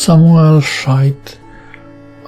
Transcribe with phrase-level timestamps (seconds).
[0.00, 1.40] Samuel Scheidt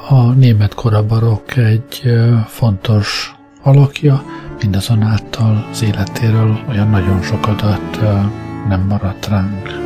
[0.08, 2.02] a német korabarok egy
[2.46, 4.24] fontos alakja,
[4.60, 8.00] mindazonáltal az életéről olyan nagyon sok adat
[8.68, 9.81] nem maradt ránk.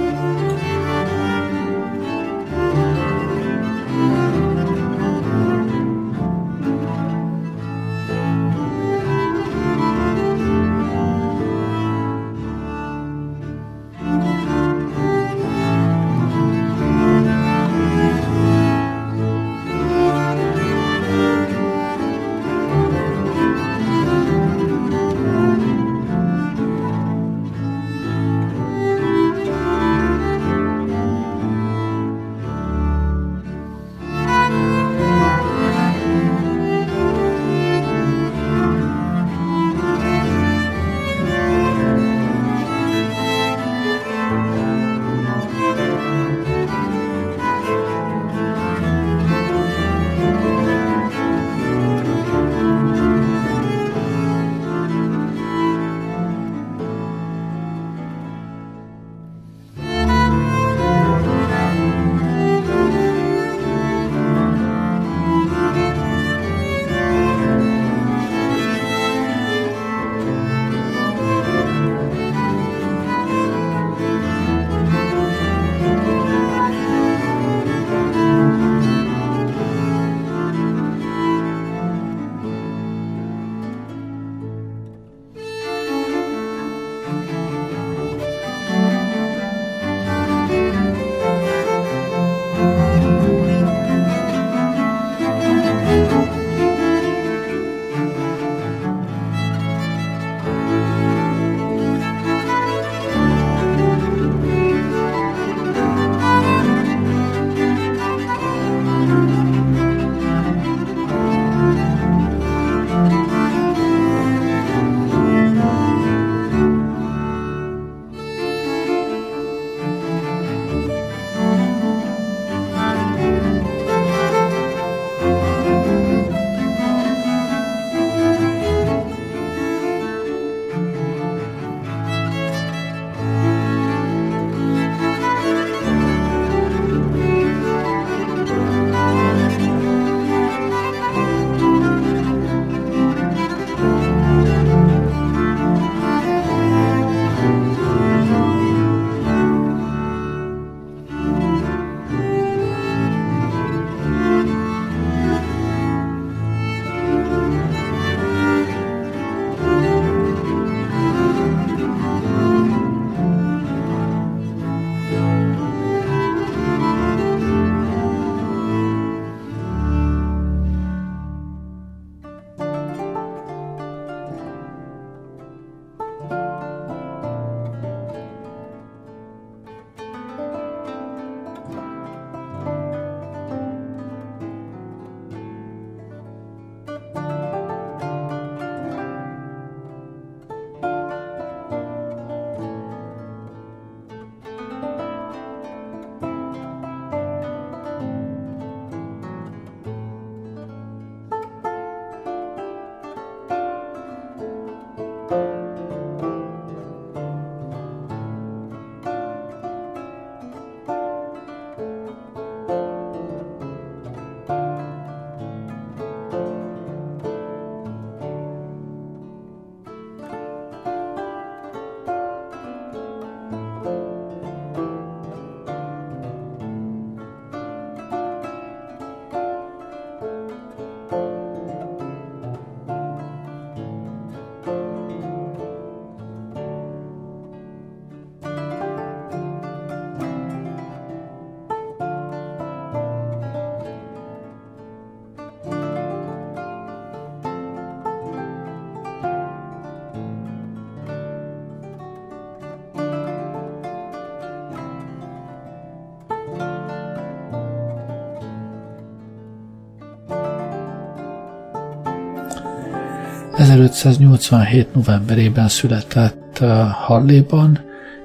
[263.68, 264.94] 1587.
[264.94, 267.80] novemberében született uh, Halléban,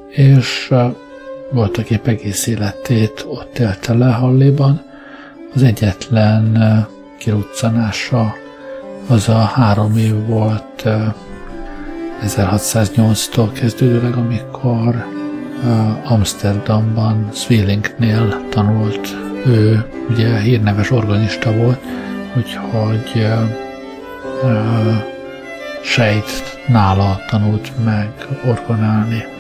[0.10, 0.96] és uh,
[1.52, 4.82] voltak épp egész életét ott élte le Halléban.
[5.54, 8.34] Az egyetlen uh, kiruccanása
[9.08, 10.84] az a három év volt
[12.26, 15.06] 1608-tól kezdődőleg, amikor
[16.04, 21.80] Amsterdamban, Zwillingnél tanult ő ugye hírneves organista volt,
[22.38, 23.28] úgyhogy
[25.84, 28.10] sejt nála tanult meg
[28.46, 29.31] orgonálni.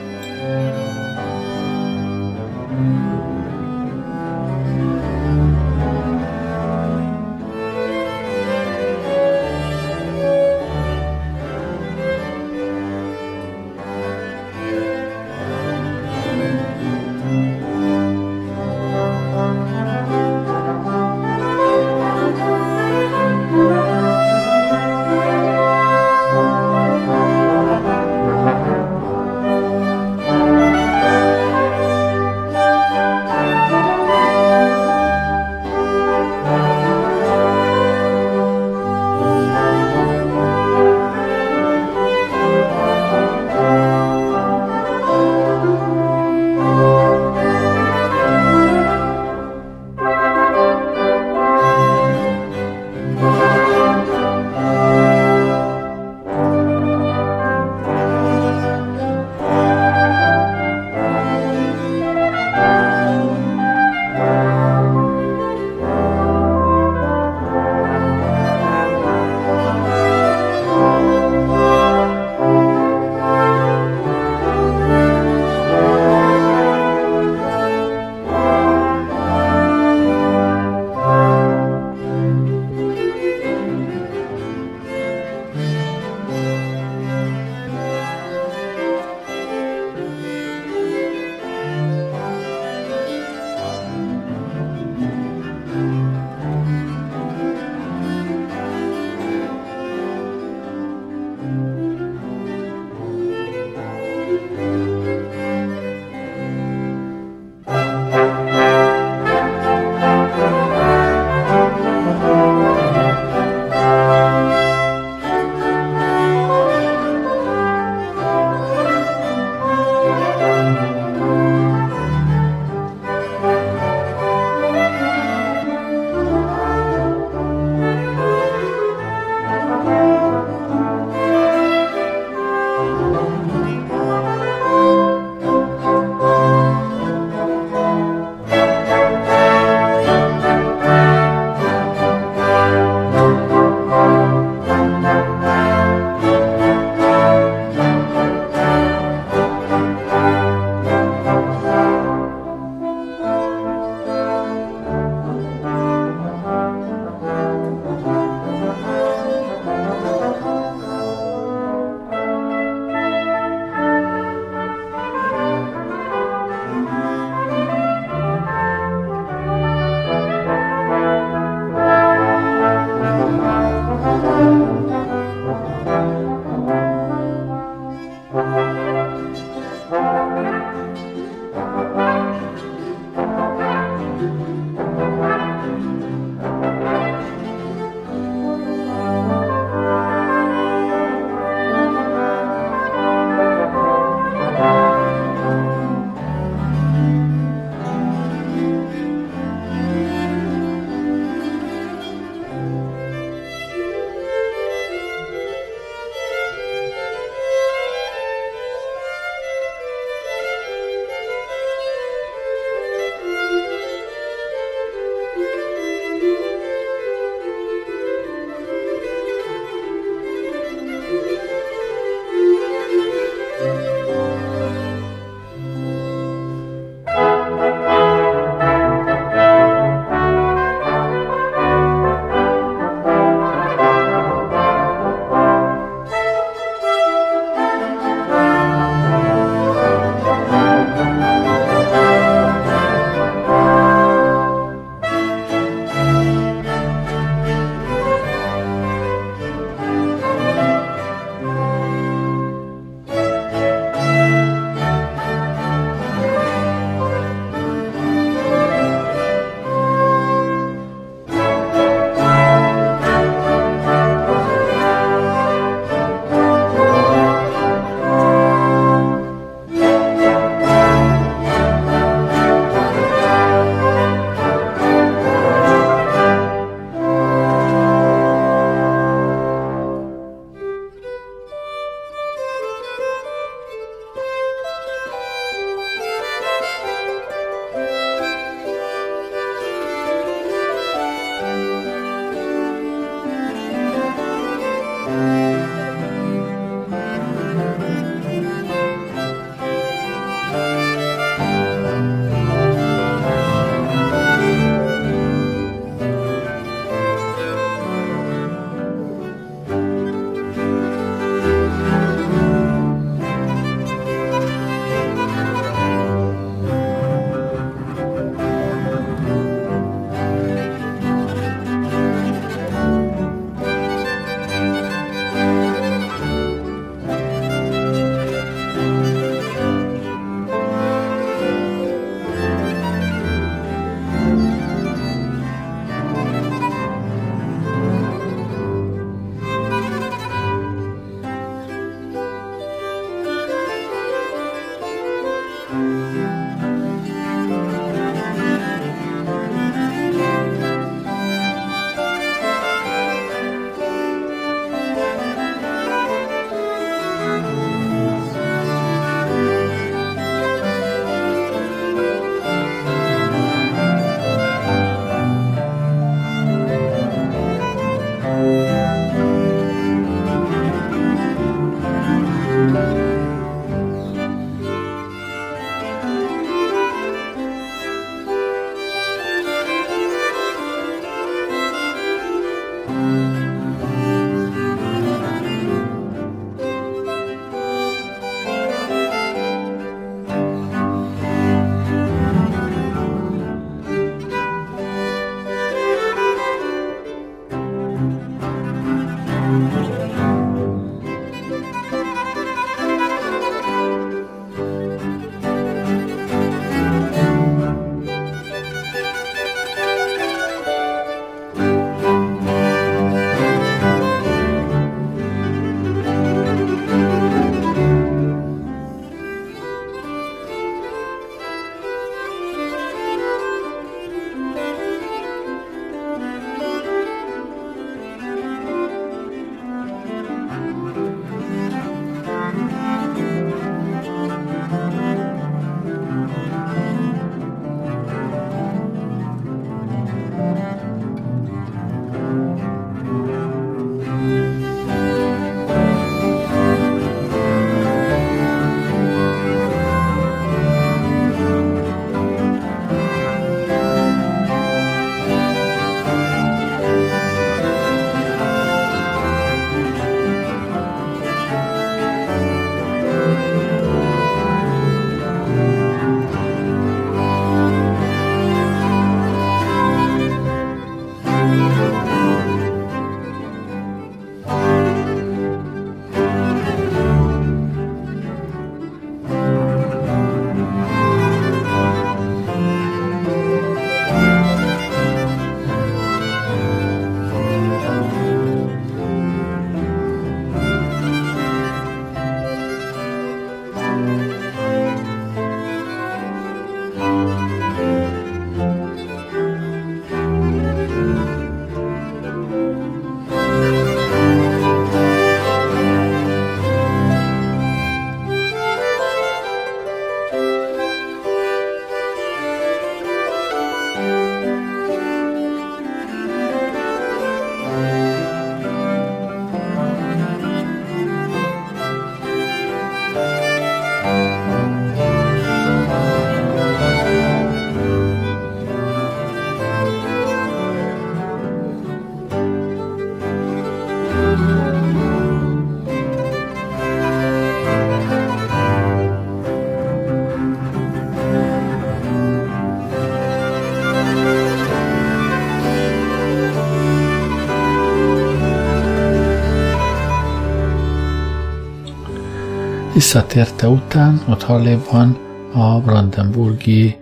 [553.01, 555.17] Visszatérte után, ott Halléban
[555.53, 556.95] a Brandenburgi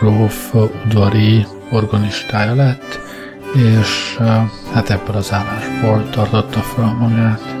[0.00, 3.00] gróf udvari organistája lett,
[3.54, 4.18] és
[4.72, 7.57] hát ebből az állásból tartotta fel magát.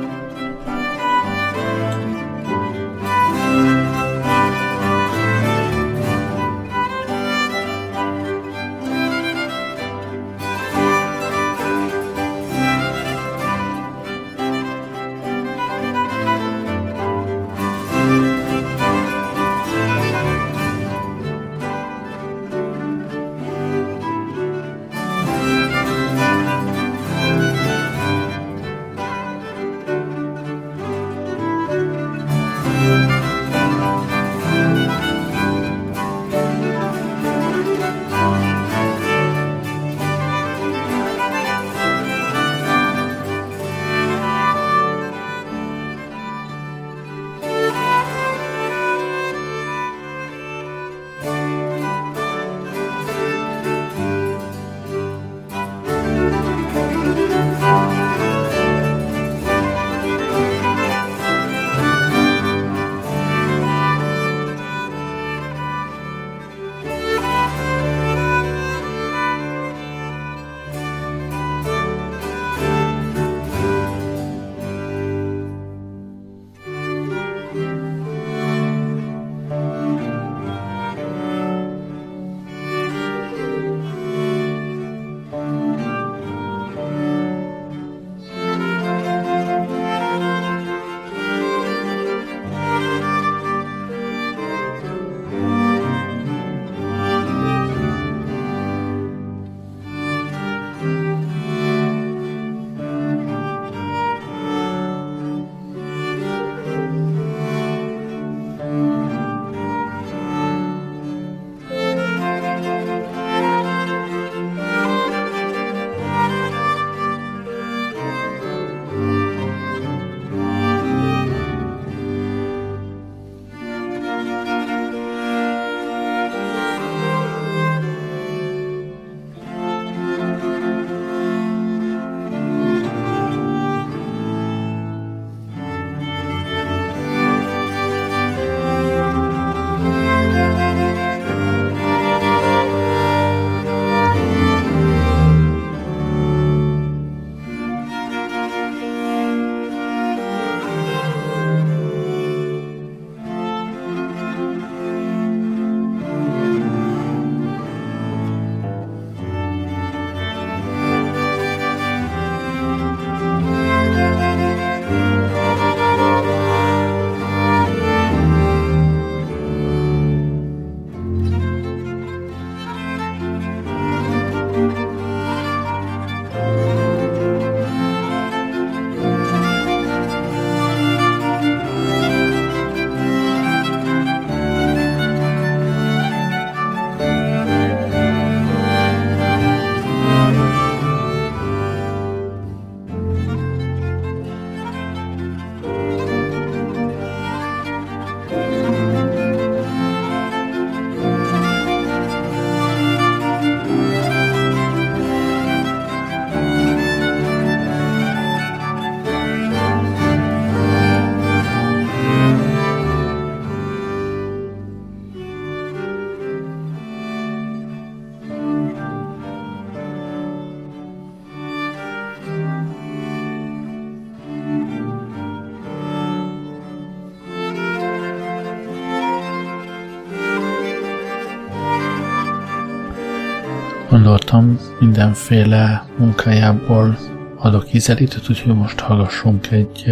[234.30, 236.98] Gondoltam, mindenféle munkájából
[237.38, 239.84] adok ízelítőt, úgyhogy most hallgassunk egy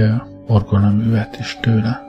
[0.46, 2.06] orgonaművet is tőle.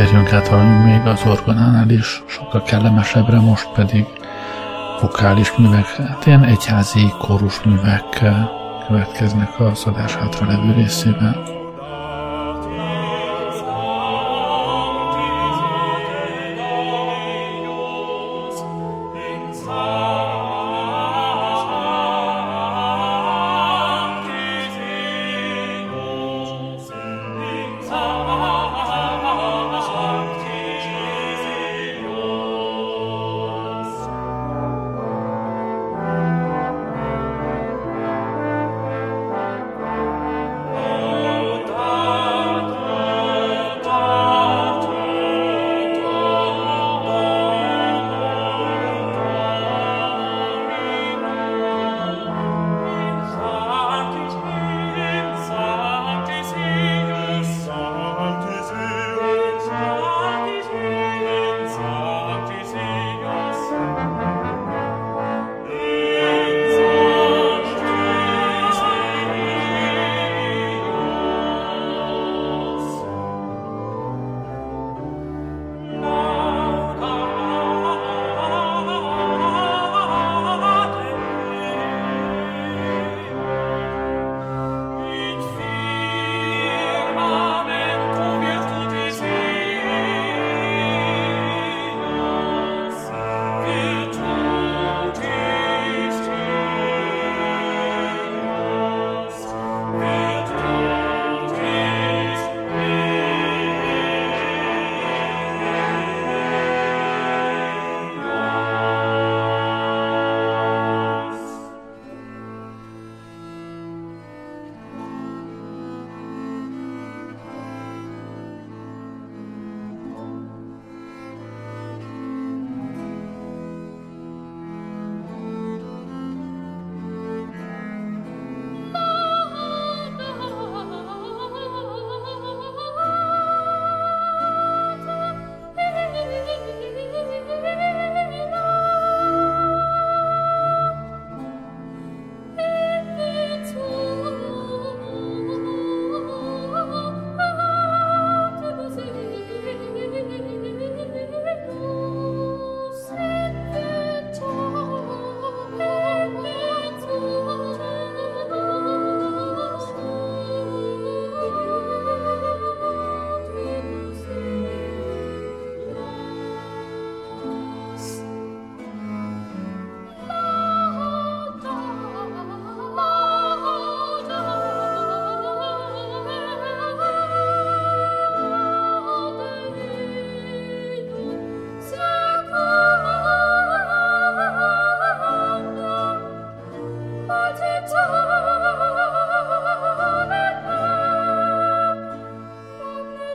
[0.00, 4.06] Térjünk át még az orgonánál is, sokkal kellemesebbre, most pedig
[5.00, 8.24] vokális művek, hát ilyen egyházi kórus művek
[8.86, 11.59] következnek az adás hátra levő részében.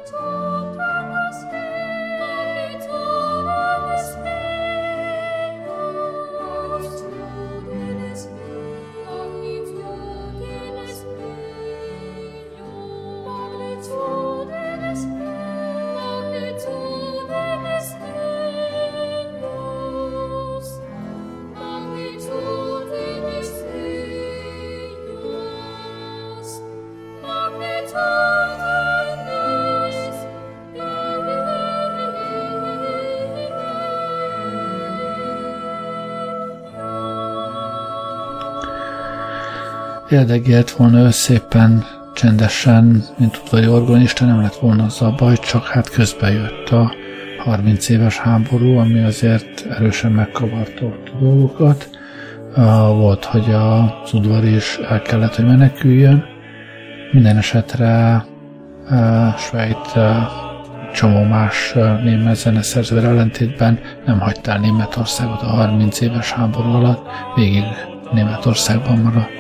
[0.05, 0.34] time.
[40.15, 45.67] Érdegélt volna ő szépen, csendesen, mint udvari organista, nem lett volna az a baj, csak
[45.67, 46.93] hát közben jött a
[47.37, 51.89] 30 éves háború, ami azért erősen megkavarta a dolgokat.
[52.95, 56.23] Volt, hogy az udvar is el kellett, hogy meneküljön.
[57.11, 58.25] Minden esetre
[59.37, 59.93] Svejt
[60.93, 67.05] csomó más német zeneszerzővel ellentétben nem hagyta el Németországot a 30 éves háború alatt,
[67.35, 67.63] végig
[68.13, 69.34] Németországban maradt.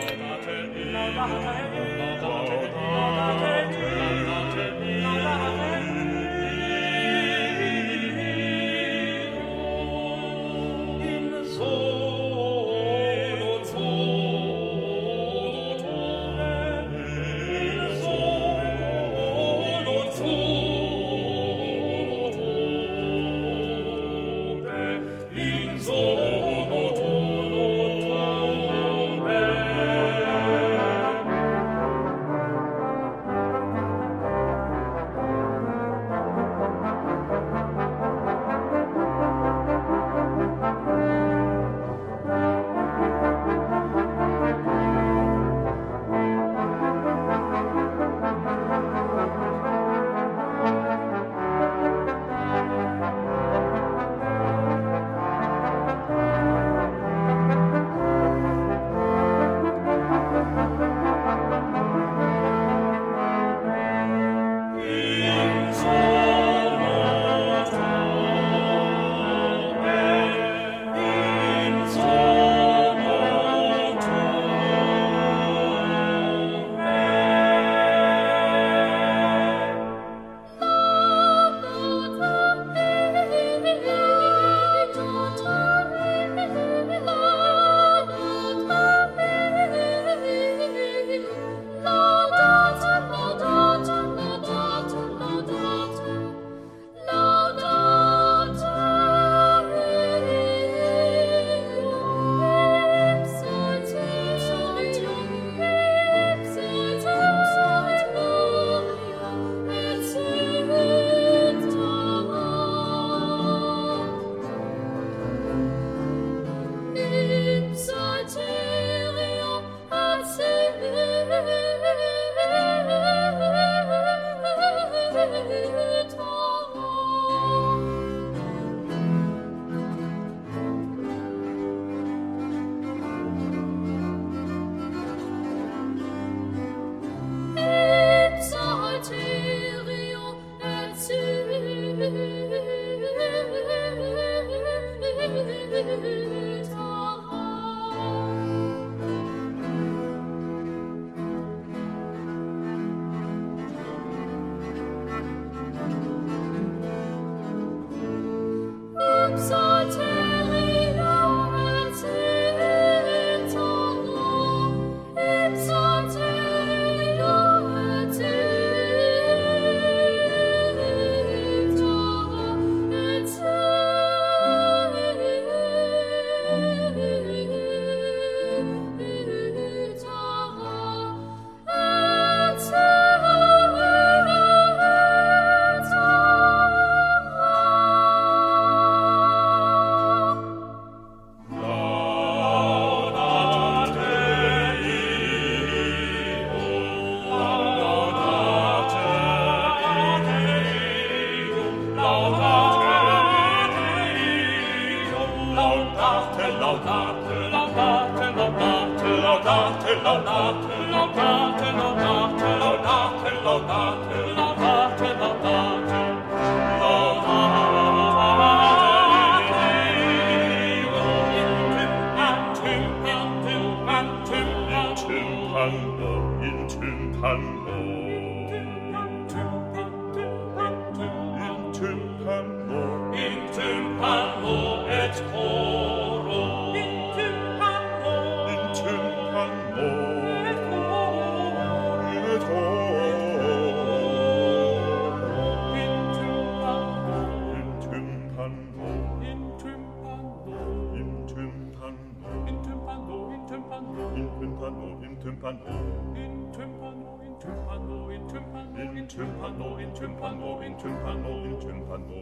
[260.05, 262.21] tympano, in tympano, in tympano,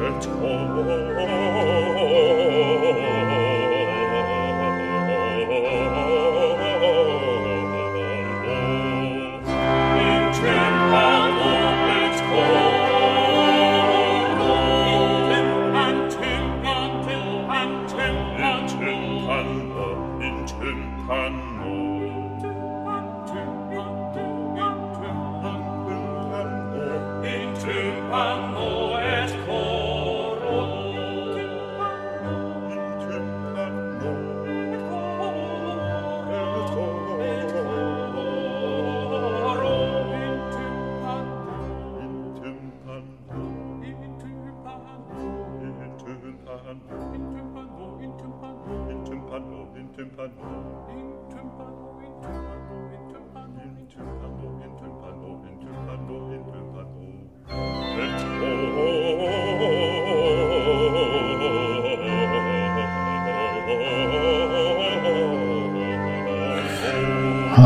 [0.00, 1.26] et cor.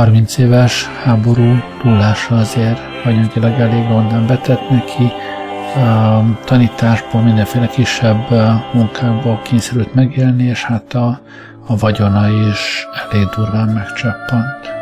[0.01, 5.13] 30 éves háború túlása azért anyagilag elég rondán betett neki,
[5.77, 8.31] a tanításból, mindenféle kisebb
[8.73, 11.21] munkából kényszerült megélni, és hát a,
[11.67, 14.80] a vagyona is elég durván megcsappant.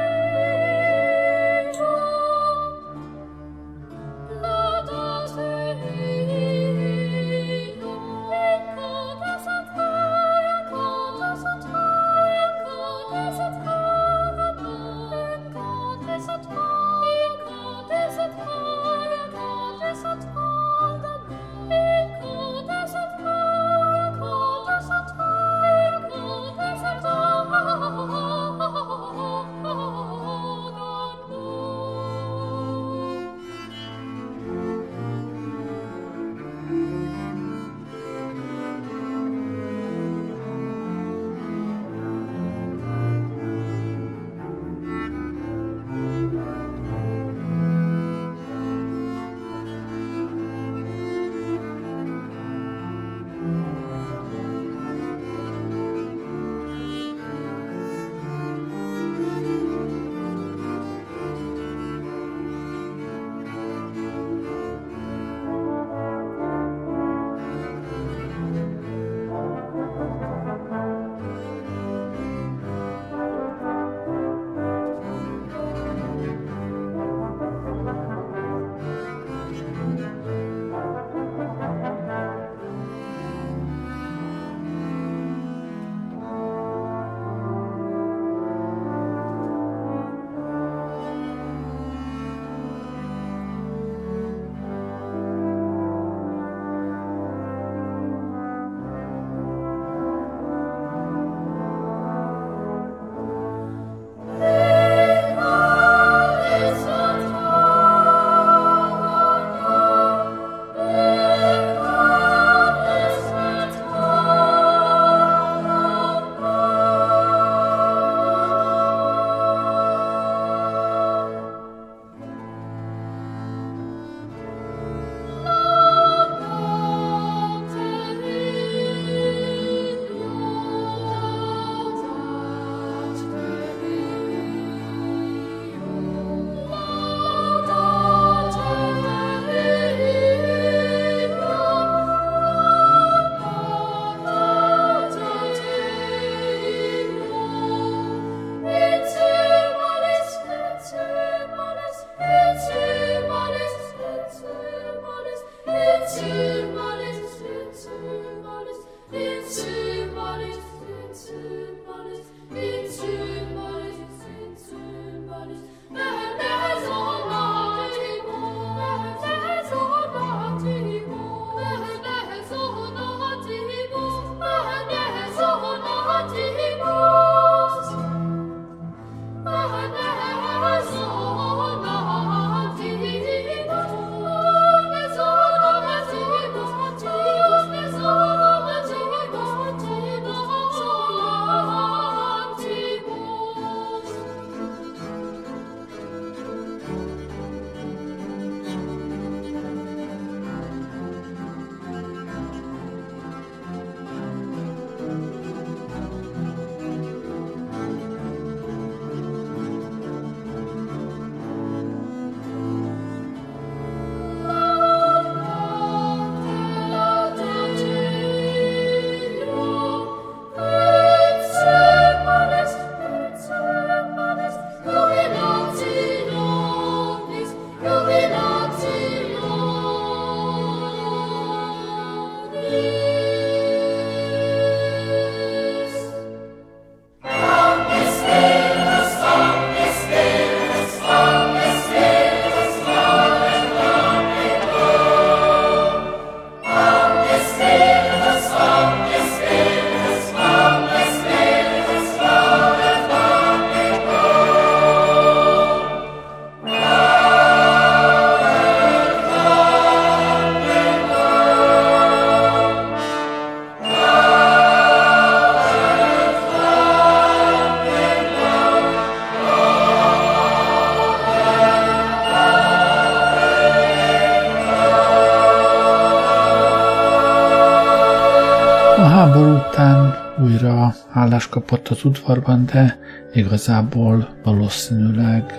[281.48, 282.98] Állást kapott az udvarban, de
[283.32, 285.54] igazából valószínűleg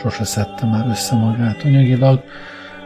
[0.00, 2.22] sose szedte már össze magát anyagilag.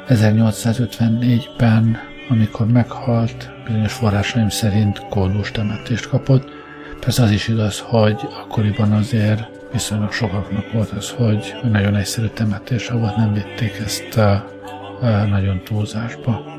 [0.09, 1.96] 1854-ben,
[2.28, 6.48] amikor meghalt, bizonyos forrásaim szerint koldus temetést kapott.
[7.01, 9.42] Persze az is igaz, hogy akkoriban azért
[9.72, 14.20] viszonylag sokaknak volt az, hogy nagyon egyszerű temetése volt, nem vitték ezt
[15.30, 16.49] nagyon túlzásba.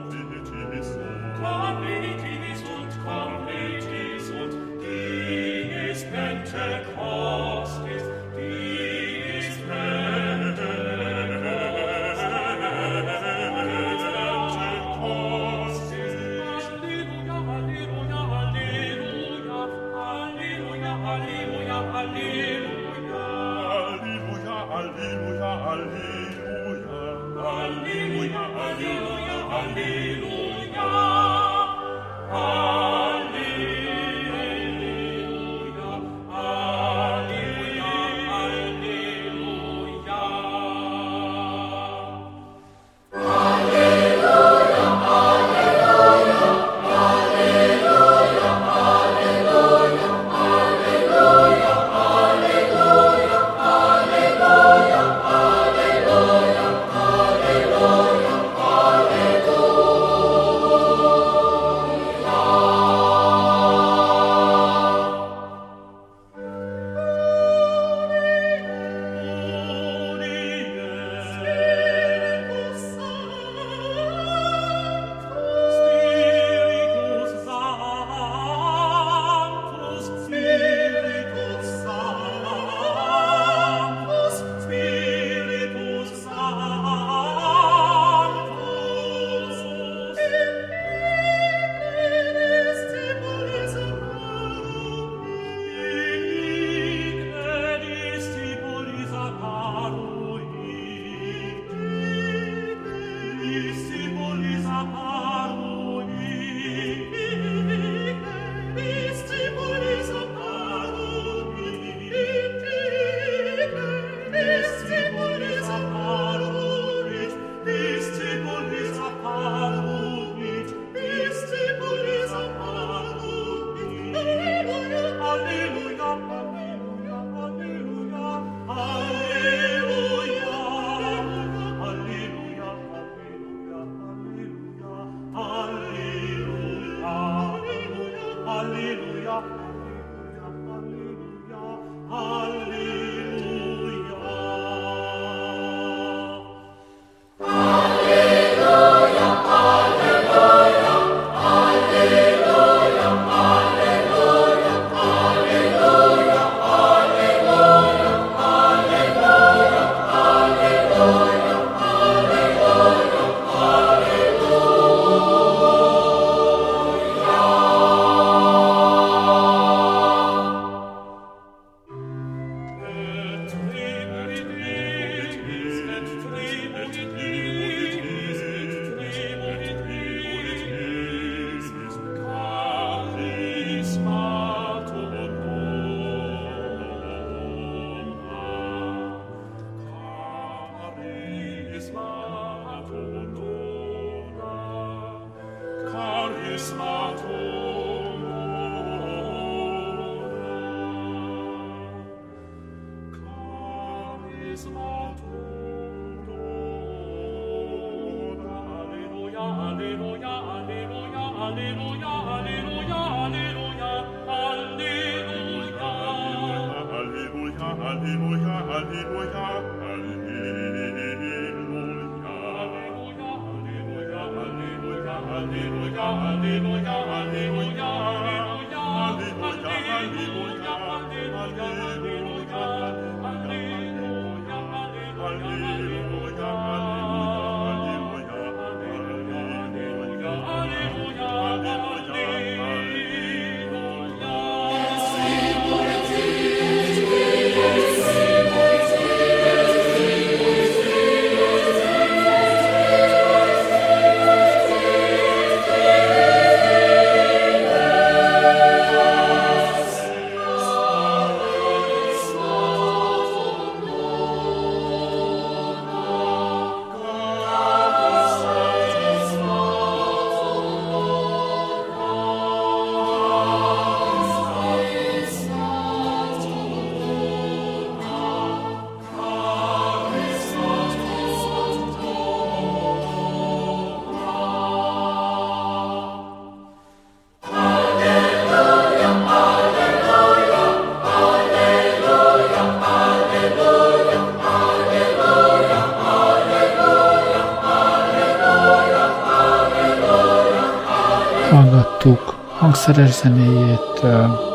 [302.81, 304.03] Hangszeres zenéjét,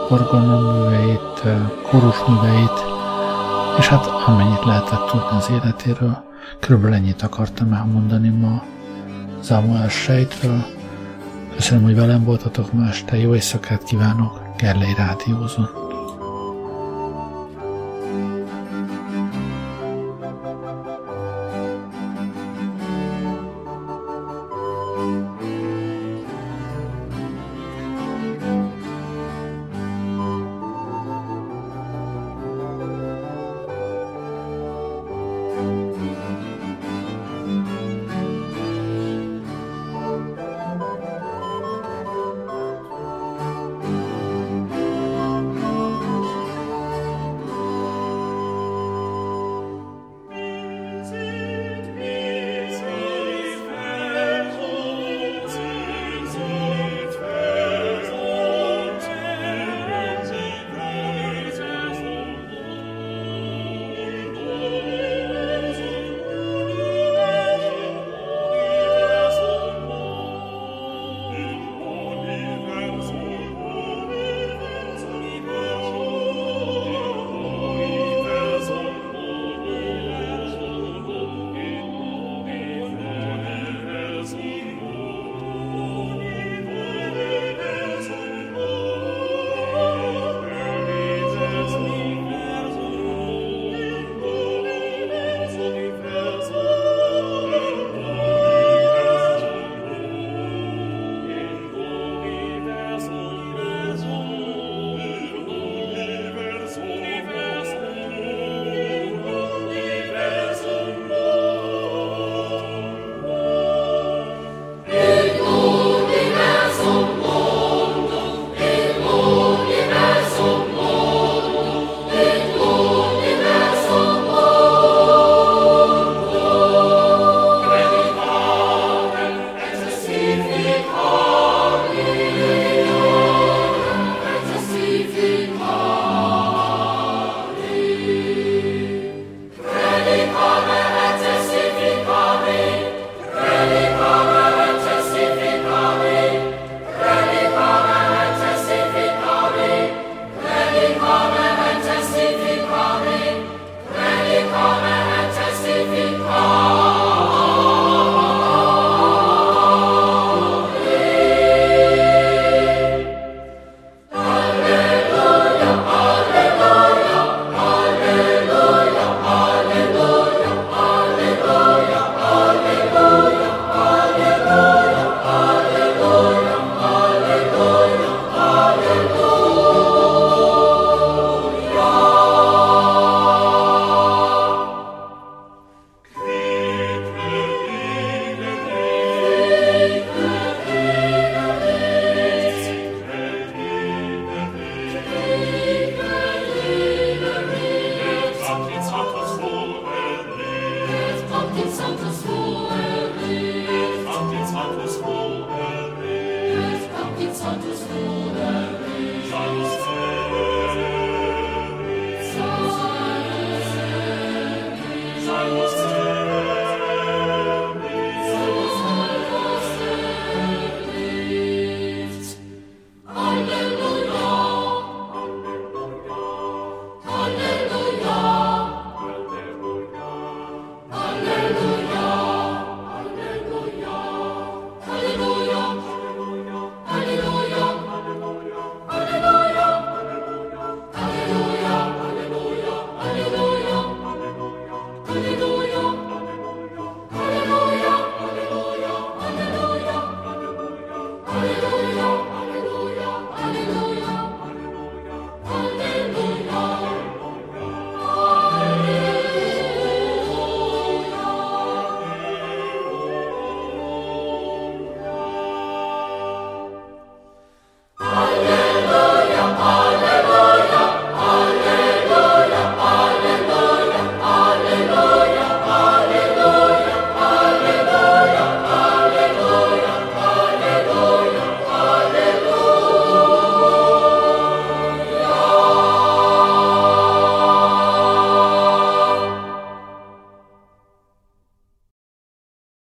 [0.09, 1.43] orgonaműveit,
[1.83, 2.79] kórusműveit,
[3.79, 6.25] és hát amennyit lehetett tudni az életéről,
[6.61, 8.63] körülbelül ennyit akartam elmondani ma
[9.43, 10.65] Samuel Sejtről.
[11.55, 15.86] Köszönöm, hogy velem voltatok ma este, jó éjszakát kívánok, Gerlei Rádiózon.